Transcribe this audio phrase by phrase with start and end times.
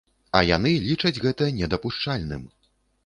[0.37, 2.43] А яны лічаць гэта недапушчальным.